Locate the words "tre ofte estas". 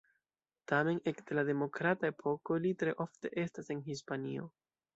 2.85-3.73